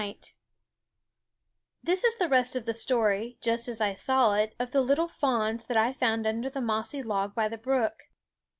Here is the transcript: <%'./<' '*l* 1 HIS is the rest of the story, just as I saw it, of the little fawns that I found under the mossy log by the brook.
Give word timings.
<%'./<' 0.01 0.05
'*l* 0.07 0.09
1 1.83 1.85
HIS 1.91 2.03
is 2.03 2.17
the 2.17 2.27
rest 2.27 2.55
of 2.55 2.65
the 2.65 2.73
story, 2.73 3.37
just 3.39 3.67
as 3.67 3.79
I 3.79 3.93
saw 3.93 4.33
it, 4.33 4.55
of 4.57 4.71
the 4.71 4.81
little 4.81 5.07
fawns 5.07 5.65
that 5.65 5.77
I 5.77 5.93
found 5.93 6.25
under 6.25 6.49
the 6.49 6.59
mossy 6.59 7.03
log 7.03 7.35
by 7.35 7.47
the 7.47 7.59
brook. 7.59 8.09